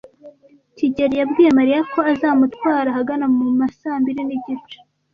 [0.77, 4.77] kigeli yabwiye Mariya ko azamutwara ahagana mu ma saa mbiri n'igice.